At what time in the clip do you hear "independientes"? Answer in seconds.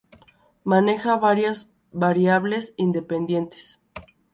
2.75-3.79